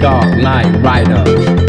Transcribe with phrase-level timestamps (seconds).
[0.00, 1.59] Dark Night Rider.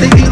[0.00, 0.25] till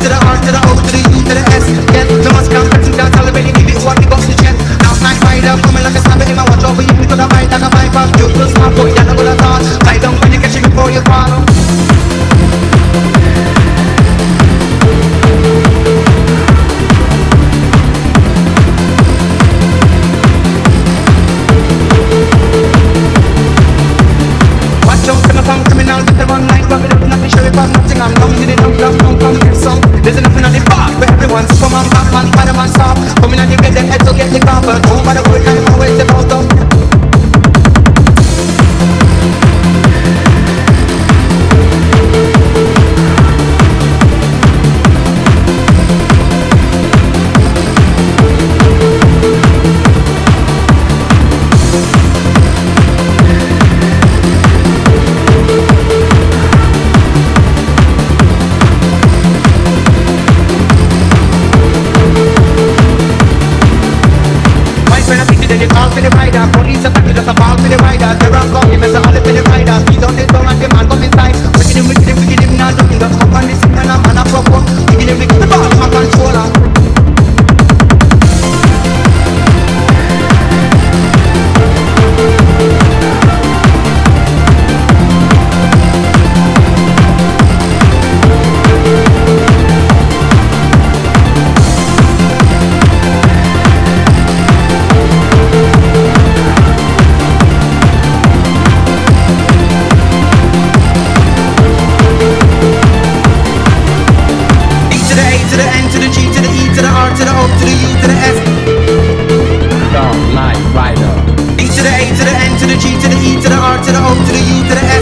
[113.82, 114.94] to the hope, to the youth, to the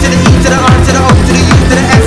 [0.00, 2.04] to the E to the R to the O to the U to the S.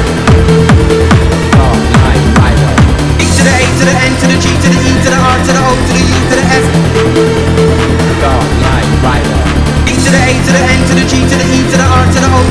[1.61, 2.73] Oh, my, my way.
[3.21, 5.37] To the A to the N to the G to the E to the R
[5.45, 6.65] to the O to the U to the S.
[8.25, 9.93] Oh, light, my way.
[9.93, 11.85] E to the A to the N to the G to the E to the
[11.85, 12.42] R to the O